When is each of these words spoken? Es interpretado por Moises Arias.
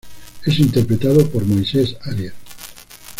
Es 0.45 0.57
interpretado 0.57 1.29
por 1.29 1.45
Moises 1.45 1.95
Arias. 2.01 2.33